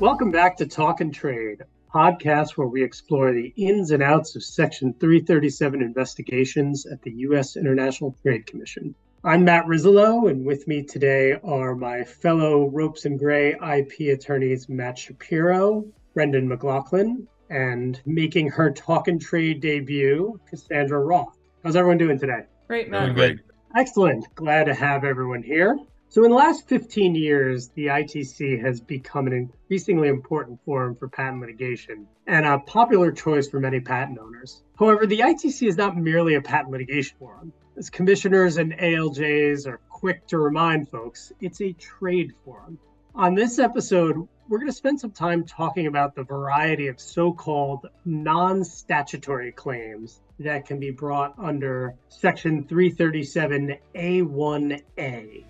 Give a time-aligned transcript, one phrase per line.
[0.00, 1.62] Welcome back to Talkin' Trade,
[1.94, 7.56] podcast where we explore the ins and outs of Section 337 investigations at the U.S.
[7.56, 8.92] International Trade Commission.
[9.22, 14.68] I'm Matt Rizzolo, and with me today are my fellow Ropes and Gray IP attorneys
[14.68, 21.38] Matt Shapiro, Brendan McLaughlin, and making her Talkin' Trade debut, Cassandra Roth.
[21.62, 22.40] How's everyone doing today?
[22.66, 23.04] Great, Matt.
[23.04, 23.38] Doing great.
[23.76, 24.26] Excellent.
[24.34, 25.78] Glad to have everyone here.
[26.14, 31.08] So, in the last 15 years, the ITC has become an increasingly important forum for
[31.08, 34.62] patent litigation and a popular choice for many patent owners.
[34.78, 37.52] However, the ITC is not merely a patent litigation forum.
[37.76, 42.78] As commissioners and ALJs are quick to remind folks, it's a trade forum.
[43.16, 47.32] On this episode, we're going to spend some time talking about the variety of so
[47.32, 55.44] called non statutory claims that can be brought under Section 337A1A.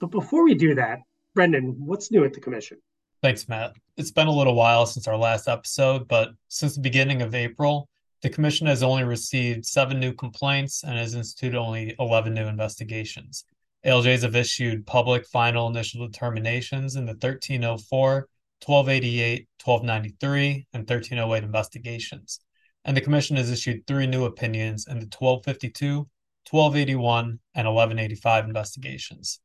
[0.00, 1.00] But before we do that,
[1.34, 2.78] Brendan, what's new at the Commission?
[3.22, 3.72] Thanks, Matt.
[3.96, 7.88] It's been a little while since our last episode, but since the beginning of April,
[8.22, 13.44] the Commission has only received seven new complaints and has instituted only 11 new investigations.
[13.84, 18.28] ALJs have issued public final initial determinations in the 1304,
[18.64, 22.40] 1288, 1293, and 1308 investigations.
[22.84, 26.08] And the Commission has issued three new opinions in the 1252,
[26.50, 29.40] 1281, and 1185 investigations.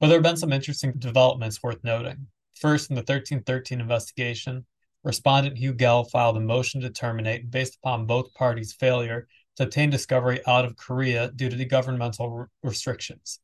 [0.00, 2.26] But there have been some interesting developments worth noting.
[2.54, 4.64] First, in the 1313 investigation,
[5.04, 10.40] respondent Hugel filed a motion to terminate based upon both parties' failure to obtain discovery
[10.46, 13.40] out of Korea due to the governmental re- restrictions.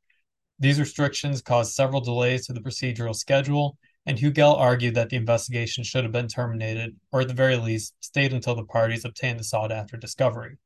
[0.58, 5.84] These restrictions caused several delays to the procedural schedule, and Hugel argued that the investigation
[5.84, 9.44] should have been terminated, or at the very least, stayed until the parties obtained the
[9.44, 10.56] sought after discovery.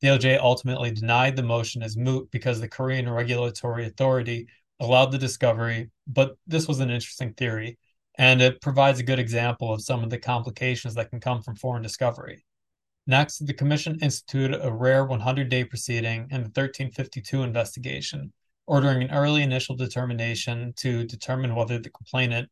[0.00, 4.46] The ALJ ultimately denied the motion as moot because the Korean regulatory authority
[4.80, 7.78] allowed the discovery, but this was an interesting theory,
[8.18, 11.54] and it provides a good example of some of the complications that can come from
[11.54, 12.44] foreign discovery.
[13.06, 18.32] Next, the Commission instituted a rare 100 day proceeding in the 1352 investigation,
[18.66, 22.48] ordering an early initial determination to determine whether the complainant,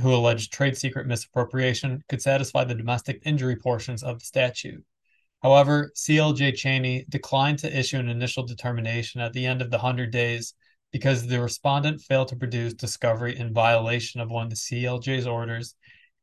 [0.00, 4.84] who alleged trade secret misappropriation, could satisfy the domestic injury portions of the statute.
[5.42, 10.10] However, CLJ Cheney declined to issue an initial determination at the end of the 100
[10.10, 10.54] days
[10.94, 15.74] because the respondent failed to produce discovery in violation of one of the CLJ's orders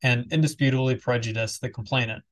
[0.02, 2.24] and indisputably prejudiced the complainant.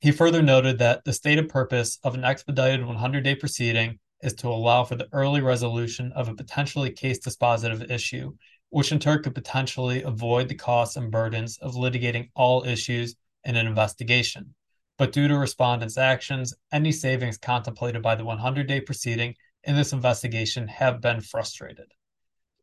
[0.00, 4.48] He further noted that the stated purpose of an expedited 100 day proceeding is to
[4.48, 8.32] allow for the early resolution of a potentially case dispositive issue,
[8.70, 13.54] which in turn could potentially avoid the costs and burdens of litigating all issues in
[13.54, 14.52] an investigation.
[14.98, 19.36] But due to respondents' actions, any savings contemplated by the 100 day proceeding
[19.66, 21.92] in this investigation have been frustrated.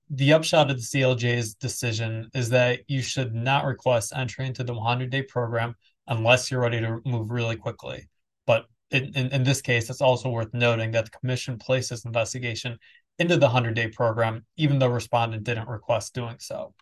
[0.09, 4.73] The upshot of the CLJ's decision is that you should not request entry into the
[4.73, 5.75] 100 day program
[6.07, 8.09] unless you're ready to move really quickly.
[8.45, 12.03] But in, in, in, this case, it's also worth noting that the commission placed this
[12.03, 12.77] investigation
[13.19, 16.73] into the 100 day program, even though respondent didn't request doing so.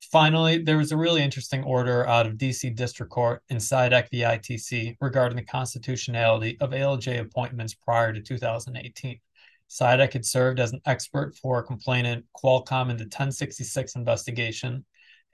[0.00, 4.20] Finally, there was a really interesting order out of DC District Court in Sidak v.
[4.22, 9.20] ITC regarding the constitutionality of ALJ appointments prior to 2018.
[9.68, 14.84] Sidak had served as an expert for complainant Qualcomm in the 1066 investigation,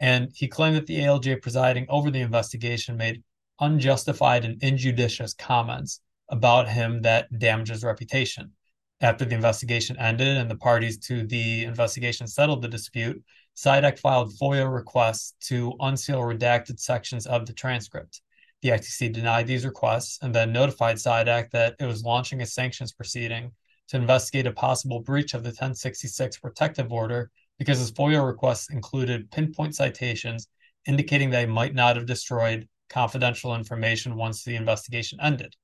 [0.00, 3.22] and he claimed that the ALJ presiding over the investigation made
[3.60, 8.52] unjustified and injudicious comments about him that damaged his reputation.
[9.00, 13.22] After the investigation ended and the parties to the investigation settled the dispute,
[13.56, 18.20] Sidak filed FOIA requests to unseal redacted sections of the transcript.
[18.62, 22.92] The FTC denied these requests and then notified Sidak that it was launching a sanctions
[22.92, 23.52] proceeding
[23.88, 29.30] to investigate a possible breach of the 1066 protective order because his FOIA requests included
[29.30, 30.48] pinpoint citations
[30.86, 35.54] indicating he might not have destroyed confidential information once the investigation ended.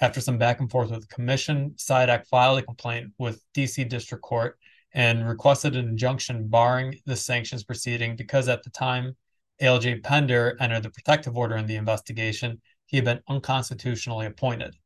[0.00, 4.22] After some back and forth with the commission, SIDAC filed a complaint with DC District
[4.22, 4.58] Court
[4.94, 9.16] and requested an injunction barring the sanctions proceeding because at the time
[9.60, 14.76] ALJ Pender entered the protective order in the investigation, he had been unconstitutionally appointed.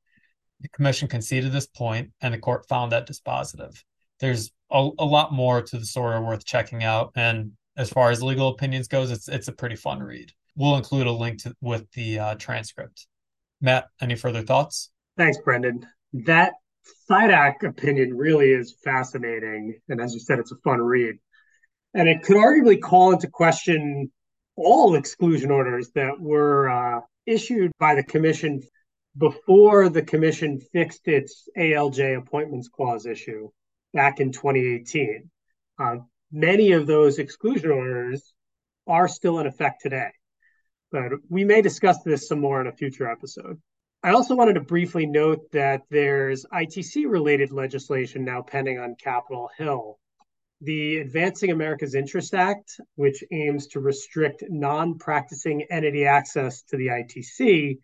[0.61, 3.83] The commission conceded this point, and the court found that dispositive.
[4.21, 8.23] There's a, a lot more to the story worth checking out, and as far as
[8.23, 10.33] legal opinions goes, it's it's a pretty fun read.
[10.57, 13.07] We'll include a link to with the uh, transcript.
[13.61, 14.91] Matt, any further thoughts?
[15.17, 15.87] Thanks, Brendan.
[16.13, 16.55] That
[17.09, 19.79] Sidak opinion really is fascinating.
[19.89, 21.17] And as you said, it's a fun read.
[21.95, 24.11] And it could arguably call into question
[24.57, 28.63] all exclusion orders that were uh, issued by the commission
[29.17, 33.49] before the commission fixed its ALJ appointments clause issue
[33.95, 35.31] back in 2018.
[35.79, 35.97] Uh,
[36.31, 38.33] many of those exclusion orders
[38.87, 40.11] are still in effect today.
[40.93, 43.61] But we may discuss this some more in a future episode.
[44.07, 49.51] I also wanted to briefly note that there's ITC related legislation now pending on Capitol
[49.59, 49.99] Hill.
[50.61, 56.87] The Advancing America's Interest Act, which aims to restrict non practicing entity access to the
[56.87, 57.81] ITC,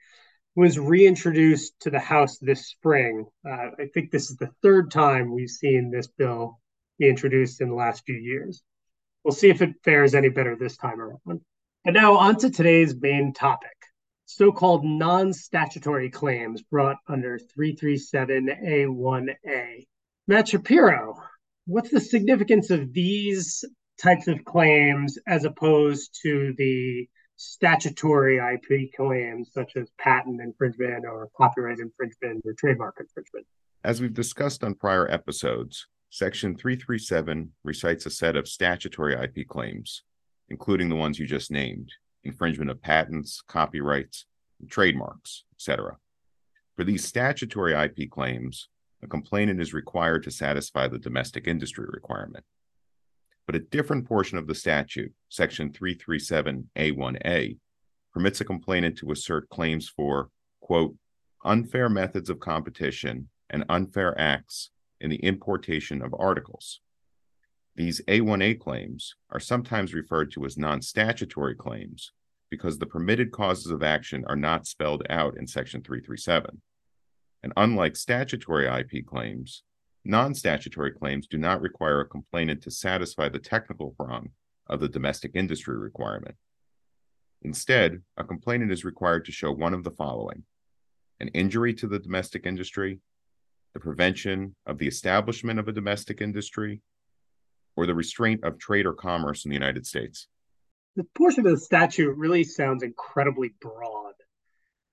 [0.55, 3.27] was reintroduced to the House this spring.
[3.45, 6.61] Uh, I think this is the third time we've seen this bill
[7.01, 8.63] be introduced in the last few years.
[9.25, 11.41] We'll see if it fares any better this time around.
[11.85, 13.82] And now, on to today's main topic
[14.35, 19.87] so called non statutory claims brought under 337A1A.
[20.27, 21.15] Matt Shapiro,
[21.67, 23.65] what's the significance of these
[24.01, 31.29] types of claims as opposed to the statutory IP claims such as patent infringement or
[31.37, 33.47] copyright infringement or trademark infringement?
[33.85, 40.05] As we've discussed on prior episodes, Section 337 recites a set of statutory IP claims,
[40.49, 41.91] including the ones you just named
[42.25, 44.27] infringement of patents, copyrights,
[44.69, 45.97] trademarks, etc.
[46.77, 48.69] For these statutory IP claims,
[49.03, 52.45] a complainant is required to satisfy the domestic industry requirement.
[53.47, 57.59] But a different portion of the statute, Section 337A1A,
[58.13, 60.31] permits a complainant to assert claims for,
[60.61, 60.95] quote,
[61.45, 64.71] unfair methods of competition and unfair acts
[65.01, 66.81] in the importation of articles.
[67.75, 72.13] These A1A claims are sometimes referred to as non statutory claims
[72.51, 76.61] because the permitted causes of action are not spelled out in Section 337.
[77.43, 79.63] And unlike statutory IP claims,
[80.05, 84.31] non statutory claims do not require a complainant to satisfy the technical prong
[84.69, 86.37] of the domestic industry requirement.
[87.41, 90.45] Instead, a complainant is required to show one of the following
[91.21, 92.99] an injury to the domestic industry,
[93.75, 96.81] the prevention of the establishment of a domestic industry,
[97.77, 100.27] or the restraint of trade or commerce in the United States.
[100.97, 104.15] The portion of the statute really sounds incredibly broad.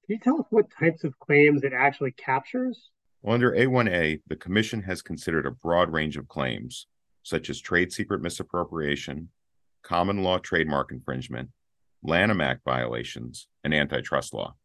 [0.05, 2.89] Can you tell us what types of claims it actually captures?
[3.21, 6.87] Well, under A1A, the Commission has considered a broad range of claims,
[7.21, 9.29] such as trade secret misappropriation,
[9.83, 11.49] common law trademark infringement,
[12.01, 14.55] Lanham Act violations, and antitrust law.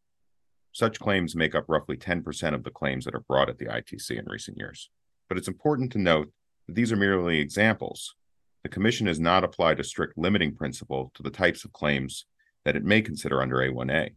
[0.71, 4.17] Such claims make up roughly 10% of the claims that are brought at the ITC
[4.17, 4.89] in recent years.
[5.27, 6.31] But it's important to note
[6.67, 8.15] these are merely examples.
[8.63, 12.25] The Commission has not applied a strict limiting principle to the types of claims
[12.63, 14.09] that it may consider under A1A.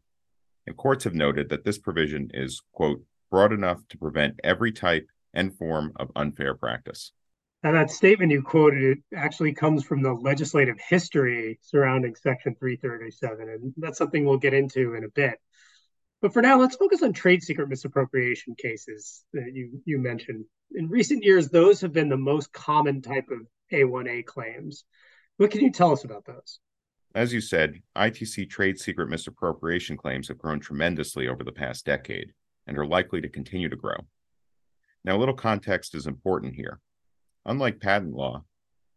[0.66, 5.06] And courts have noted that this provision is, quote, broad enough to prevent every type
[5.34, 7.12] and form of unfair practice.
[7.62, 13.48] And that statement you quoted it actually comes from the legislative history surrounding Section 337,
[13.48, 15.38] and that's something we'll get into in a bit.
[16.22, 20.44] But for now, let's focus on trade secret misappropriation cases that you, you mentioned.
[20.74, 24.84] In recent years, those have been the most common type of A1A claims.
[25.36, 26.60] What can you tell us about those?
[27.14, 32.32] As you said, ITC trade secret misappropriation claims have grown tremendously over the past decade
[32.66, 33.96] and are likely to continue to grow.
[35.04, 36.80] Now, a little context is important here.
[37.46, 38.44] Unlike patent law,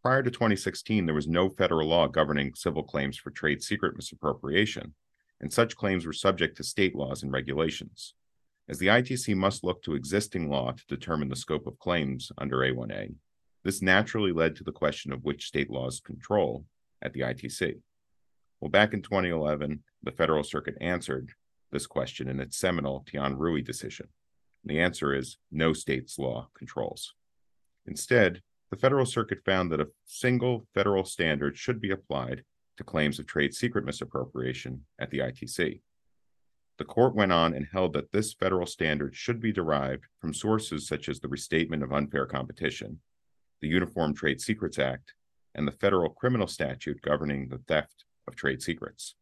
[0.02, 4.94] prior to 2016, there was no federal law governing civil claims for trade secret misappropriation,
[5.40, 8.14] and such claims were subject to state laws and regulations.
[8.72, 12.56] As the ITC must look to existing law to determine the scope of claims under
[12.60, 13.14] A1A,
[13.64, 16.64] this naturally led to the question of which state laws control
[17.02, 17.82] at the ITC.
[18.60, 21.32] Well, back in 2011, the Federal Circuit answered
[21.70, 24.08] this question in its seminal Tian Rui decision.
[24.64, 27.12] The answer is no state's law controls.
[27.84, 32.42] Instead, the Federal Circuit found that a single federal standard should be applied
[32.78, 35.82] to claims of trade secret misappropriation at the ITC.
[36.78, 40.86] The court went on and held that this federal standard should be derived from sources
[40.86, 43.00] such as the Restatement of Unfair Competition,
[43.60, 45.14] the Uniform Trade Secrets Act,
[45.54, 49.14] and the federal criminal statute governing the theft of trade secrets.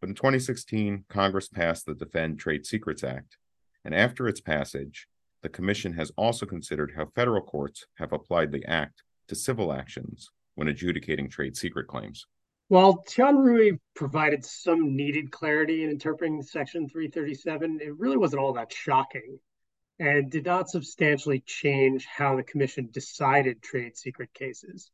[0.00, 3.36] But in 2016, Congress passed the Defend Trade Secrets Act,
[3.84, 5.08] and after its passage,
[5.42, 10.30] the Commission has also considered how federal courts have applied the Act to civil actions
[10.54, 12.26] when adjudicating trade secret claims.
[12.68, 18.54] While Tian Rui provided some needed clarity in interpreting Section 337, it really wasn't all
[18.54, 19.38] that shocking
[20.00, 24.90] and did not substantially change how the Commission decided trade secret cases.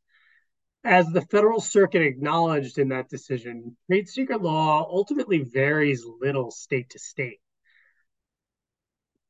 [0.83, 6.91] As the Federal Circuit acknowledged in that decision, trade secret law ultimately varies little state
[6.91, 7.39] to state.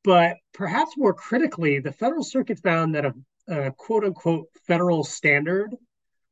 [0.04, 3.14] But perhaps more critically, the Federal Circuit found that a,
[3.48, 5.74] a quote unquote federal standard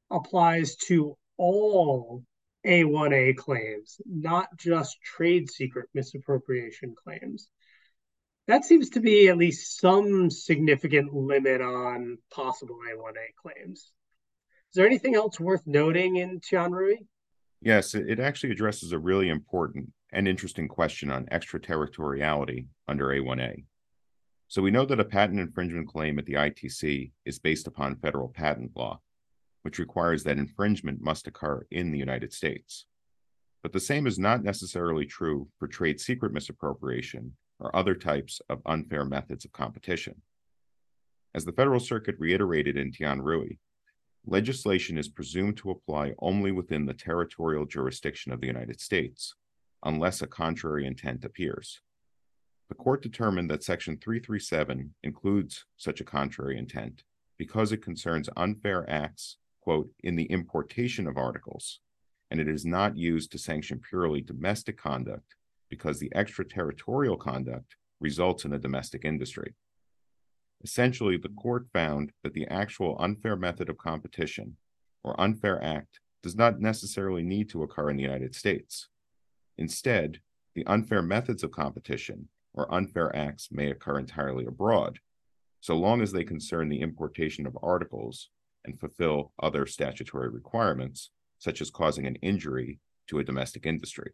[0.10, 2.24] applies to all
[2.68, 7.48] A1A claims, not just trade secret misappropriation claims.
[8.48, 13.80] That seems to be at least some significant limit on possible A1A claims.
[13.80, 16.98] Is there anything else worth noting in Tian Rui?
[17.60, 23.64] Yes, it actually addresses a really important and interesting question on extraterritoriality under A1A.
[24.48, 28.28] So we know that a patent infringement claim at the ITC is based upon federal
[28.30, 29.00] patent law,
[29.63, 32.86] which requires that infringement must occur in the United States.
[33.63, 38.62] But the same is not necessarily true for trade secret misappropriation or other types of
[38.65, 40.22] unfair methods of competition.
[41.34, 43.58] As the Federal Circuit reiterated in Tian Rui,
[44.25, 49.36] legislation is presumed to apply only within the territorial jurisdiction of the United States,
[49.84, 51.82] unless a contrary intent appears.
[52.70, 57.03] The court determined that Section 337 includes such a contrary intent
[57.38, 61.80] because it concerns unfair acts, quote, in the importation of articles,
[62.30, 65.36] and it is not used to sanction purely domestic conduct
[65.70, 69.53] because the extraterritorial conduct results in a domestic industry.
[70.63, 74.58] Essentially, the court found that the actual unfair method of competition
[75.03, 78.88] or unfair act does not necessarily need to occur in the United States.
[79.58, 80.20] Instead,
[80.53, 85.00] the unfair methods of competition or unfair acts may occur entirely abroad,
[85.62, 88.30] so long as they concern the importation of articles
[88.65, 94.12] and fulfill other statutory requirements, such as causing an injury to a domestic industry.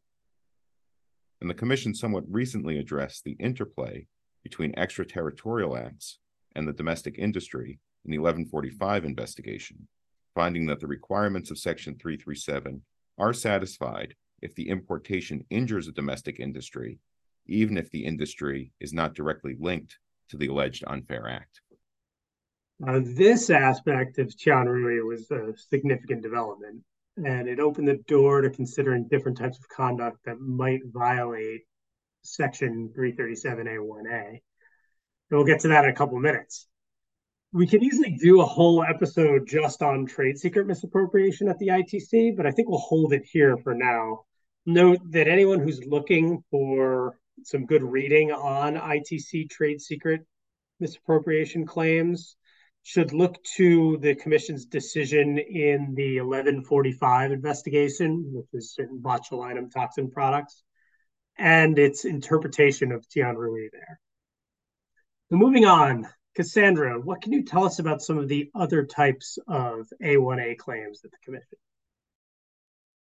[1.42, 4.08] And the Commission somewhat recently addressed the interplay
[4.44, 6.20] between extraterritorial acts
[6.56, 9.88] and the domestic industry in the 1145 investigation,
[10.34, 12.82] finding that the requirements of Section 337
[13.18, 17.00] are satisfied if the importation injures a domestic industry,
[17.48, 19.98] even if the industry is not directly linked
[20.30, 21.62] to the alleged unfair act.
[22.86, 26.84] Uh, this aspect of Tian Rui was a significant development,
[27.18, 31.62] and it opened the door to considering different types of conduct that might violate
[32.22, 34.28] Section 337A1A.
[34.30, 34.40] And
[35.32, 36.68] we'll get to that in a couple minutes.
[37.52, 42.36] We could easily do a whole episode just on trade secret misappropriation at the ITC,
[42.38, 44.26] but I think we'll hold it here for now.
[44.68, 50.22] Note that anyone who's looking for some good reading on ITC trade secret
[50.80, 52.36] misappropriation claims
[52.88, 60.10] should look to the commission's decision in the 1145 investigation, which is certain botulinum toxin
[60.10, 60.64] products,
[61.38, 64.00] and its interpretation of Tian Rui there.
[65.30, 69.38] So moving on, Cassandra, what can you tell us about some of the other types
[69.50, 71.58] of A1A claims that the Commission?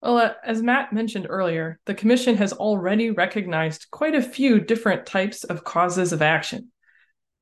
[0.02, 5.06] Well, uh, as Matt mentioned earlier, the Commission has already recognized quite a few different
[5.06, 6.74] types of causes of action.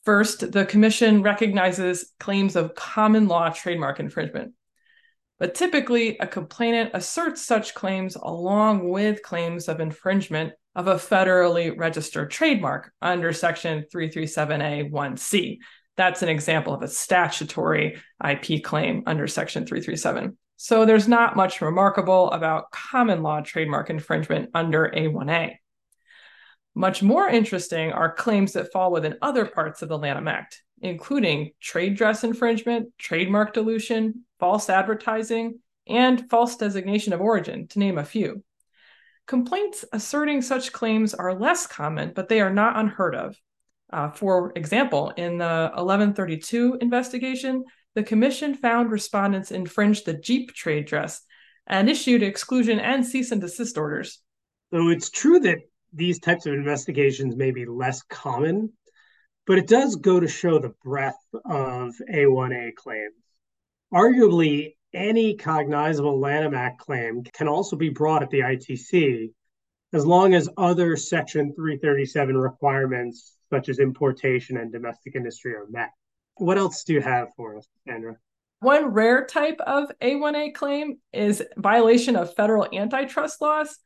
[0.08, 4.54] First, the Commission recognizes claims of common law trademark infringement.
[5.38, 11.78] But typically, a complainant asserts such claims along with claims of infringement of a federally
[11.78, 15.58] registered trademark under Section 337A1C.
[15.98, 20.38] That's an example of a statutory IP claim under Section 337.
[20.56, 25.56] So there's not much remarkable about common law trademark infringement under A1A.
[26.78, 31.50] Much more interesting are claims that fall within other parts of the Lanham Act, including
[31.60, 35.58] trade dress infringement, trademark dilution, false advertising,
[35.88, 38.44] and false designation of origin, to name a few.
[39.26, 43.36] Complaints asserting such claims are less common, but they are not unheard of.
[43.92, 47.64] Uh, for example, in the 1132 investigation,
[47.96, 51.24] the commission found respondents infringed the Jeep trade dress
[51.66, 54.22] and issued exclusion and cease and desist orders.
[54.72, 55.58] So it's true that
[55.98, 58.72] these types of investigations may be less common,
[59.46, 63.16] but it does go to show the breadth of A1A claims.
[63.94, 69.32] Arguably, any cognizable Lanham Act claim can also be brought at the ITC
[69.94, 75.90] as long as other Section 337 requirements, such as importation and domestic industry, are met.
[76.36, 78.18] What else do you have for us, Sandra?
[78.60, 83.78] One rare type of A1A claim is violation of federal antitrust laws.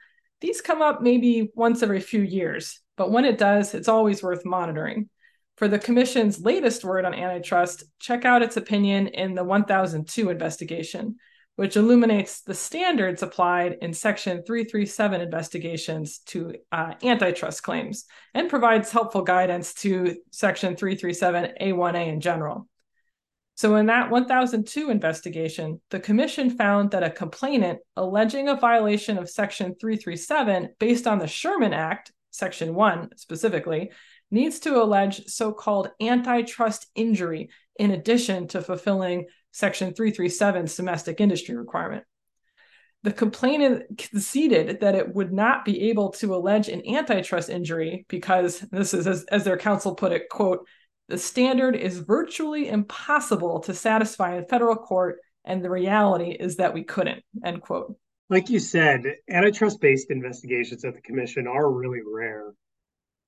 [0.42, 4.44] These come up maybe once every few years, but when it does, it's always worth
[4.44, 5.10] monitoring.
[5.58, 11.18] For the Commission's latest word on antitrust, check out its opinion in the 1002 investigation,
[11.56, 18.92] which illuminates the standards applied in Section 337 investigations to uh, antitrust claims and provides
[18.92, 22.68] helpful guidance to Section 337 A1A in general.
[23.56, 29.30] So, in that 1002 investigation, the Commission found that a complainant alleging a violation of
[29.30, 33.92] Section 337 based on the Sherman Act, Section 1 specifically,
[34.32, 41.56] needs to allege so called antitrust injury in addition to fulfilling Section 337's domestic industry
[41.56, 42.06] requirement.
[43.04, 48.60] The complainant conceded that it would not be able to allege an antitrust injury because
[48.72, 50.68] this is, as, as their counsel put it, quote,
[51.12, 56.74] the standard is virtually impossible to satisfy in federal court, and the reality is that
[56.74, 57.94] we couldn't, end quote.
[58.30, 62.54] Like you said, antitrust based investigations at the Commission are really rare.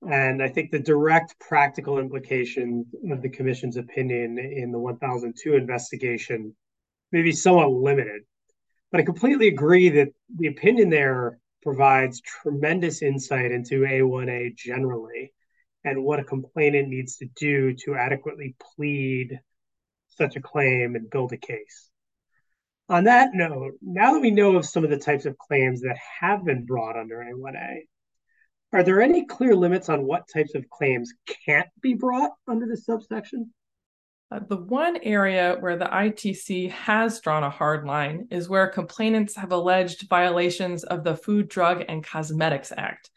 [0.10, 6.56] And I think the direct practical implication of the Commission's opinion in the 1002 investigation
[7.12, 8.22] may be somewhat limited.
[8.94, 15.33] But I completely agree that the opinion there provides tremendous insight into A1A generally
[15.84, 19.40] and what a complainant needs to do to adequately plead
[20.10, 21.90] such a claim and build a case.
[22.90, 25.98] On that note, now that we know of some of the types of claims that
[26.20, 27.84] have been brought under A1A,
[28.74, 31.14] are there any clear limits on what types of claims
[31.46, 33.54] can't be brought under this subsection?
[34.32, 39.36] Uh, the one area where the ITC has drawn a hard line is where complainants
[39.36, 43.12] have alleged violations of the Food, Drug, and Cosmetics Act,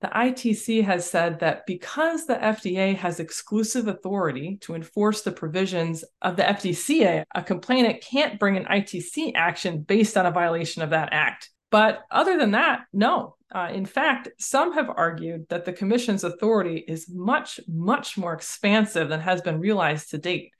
[0.00, 6.04] the ITC has said that because the FDA has exclusive authority to enforce the provisions
[6.22, 10.90] of the FDCA, a complainant can't bring an ITC action based on a violation of
[10.90, 11.50] that act.
[11.70, 13.36] But other than that, no.
[13.54, 19.08] Uh, in fact, some have argued that the Commission's authority is much, much more expansive
[19.08, 20.52] than has been realized to date.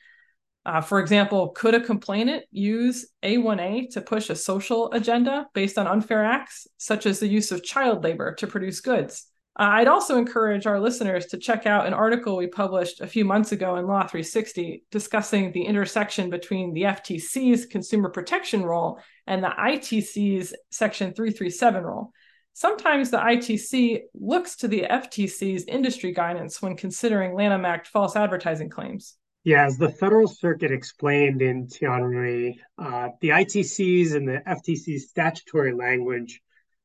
[0.70, 5.88] Uh, for example, could a complainant use A1A to push a social agenda based on
[5.88, 9.26] unfair acts, such as the use of child labor to produce goods?
[9.58, 13.24] Uh, I'd also encourage our listeners to check out an article we published a few
[13.24, 19.42] months ago in Law 360 discussing the intersection between the FTC's consumer protection role and
[19.42, 22.12] the ITC's Section 337 role.
[22.52, 28.70] Sometimes the ITC looks to the FTC's industry guidance when considering Lanham Act false advertising
[28.70, 29.16] claims.
[29.42, 35.08] Yeah, as the Federal Circuit explained in Tian Rui, uh, the ITC's and the FTC's
[35.08, 36.42] statutory language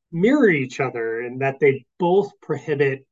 [0.10, 3.06] mirror each other in that they both prohibit,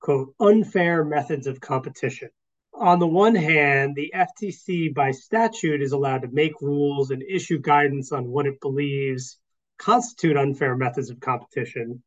[0.00, 2.28] quote, unfair methods of competition.
[2.74, 7.58] On the one hand, the FTC by statute is allowed to make rules and issue
[7.58, 9.38] guidance on what it believes
[9.78, 12.02] constitute unfair methods of competition.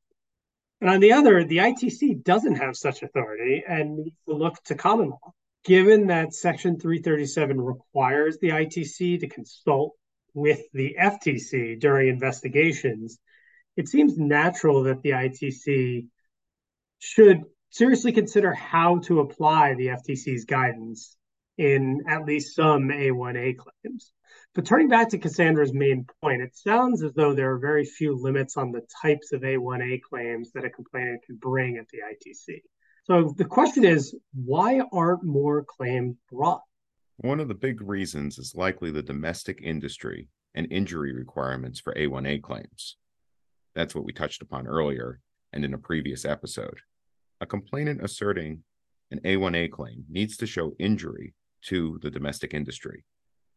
[0.81, 4.75] And on the other, the ITC doesn't have such authority and needs to look to
[4.75, 5.33] common law.
[5.65, 9.93] Given that Section 337 requires the ITC to consult
[10.35, 13.17] with the FTC during investigations,
[13.75, 16.05] it seems natural that the ITC
[16.99, 21.17] should seriously consider how to apply the FTC's guidance
[21.57, 24.11] in at least some A1A claims.
[24.53, 28.15] But turning back to Cassandra's main point, it sounds as though there are very few
[28.15, 32.61] limits on the types of A1A claims that a complainant can bring at the ITC.
[33.05, 36.61] So the question is, why aren't more claims brought?
[37.17, 42.41] One of the big reasons is likely the domestic industry and injury requirements for A1A
[42.41, 42.97] claims.
[43.75, 45.19] That's what we touched upon earlier
[45.53, 46.79] and in a previous episode.
[47.41, 48.63] A complainant asserting
[49.11, 53.05] an A1A claim needs to show injury to the domestic industry.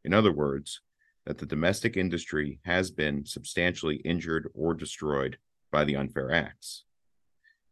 [0.05, 0.83] In other words,
[1.25, 5.39] that the domestic industry has been substantially injured or destroyed
[5.71, 6.85] by the unfair acts.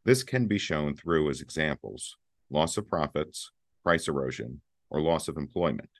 [0.07, 2.16] This can be shown through as examples
[2.49, 3.51] loss of profits,
[3.83, 5.90] price erosion, or loss of employment.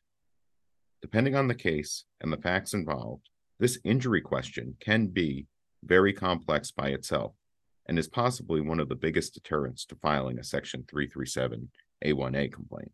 [1.03, 5.49] Depending on the case and the facts involved, this injury question can be
[5.83, 7.33] very complex by itself
[7.89, 11.69] and is possibly one of the biggest deterrents to filing a Section 337
[12.05, 12.93] A1A complaint.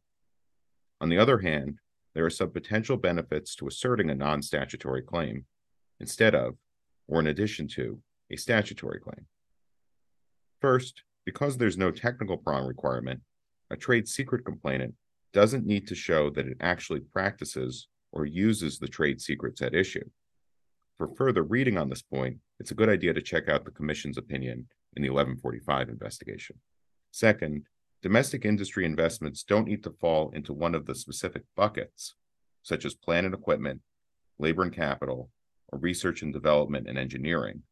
[1.02, 1.76] On the other hand,
[2.14, 5.44] there are some potential benefits to asserting a non statutory claim
[6.00, 6.54] instead of,
[7.06, 9.26] or in addition to, a statutory claim.
[10.62, 13.20] First, because there's no technical prong requirement,
[13.70, 14.94] a trade secret complainant
[15.32, 20.08] doesn't need to show that it actually practices or uses the trade secrets at issue.
[20.98, 24.16] For further reading on this point, it's a good idea to check out the Commission's
[24.16, 26.60] opinion in the 1145 investigation.
[27.10, 27.64] Second,
[28.00, 32.14] domestic industry investments don't need to fall into one of the specific buckets,
[32.62, 33.80] such as plant and equipment,
[34.38, 35.28] labor and capital,
[35.72, 37.62] or research and development and engineering,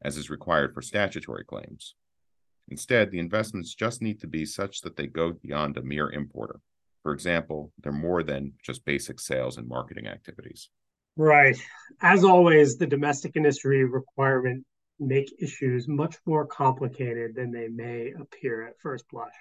[0.00, 1.96] as is required for statutory claims.
[2.70, 6.60] Instead, the investments just need to be such that they go beyond a mere importer.
[7.02, 10.68] For example, they're more than just basic sales and marketing activities.
[11.16, 11.60] Right.
[12.00, 14.64] As always, the domestic industry requirement
[15.00, 19.34] make issues much more complicated than they may appear at first blush.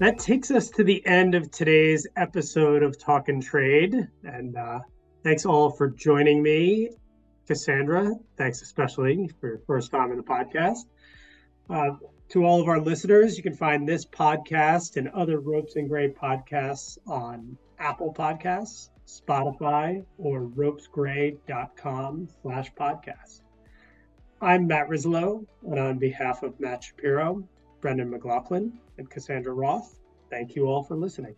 [0.00, 4.08] That takes us to the end of today's episode of Talkin' Trade.
[4.24, 4.80] And uh,
[5.22, 6.90] thanks all for joining me.
[7.46, 10.86] Cassandra, thanks especially for your first time in the podcast.
[11.68, 11.92] Uh,
[12.28, 16.10] to all of our listeners, you can find this podcast and other Ropes and Gray
[16.10, 23.40] podcasts on Apple Podcasts, Spotify, or ropesgray.com slash podcast.
[24.40, 27.46] I'm Matt Rizzolo, and on behalf of Matt Shapiro,
[27.80, 29.98] Brendan McLaughlin, and Cassandra Roth,
[30.30, 31.34] thank you all for listening.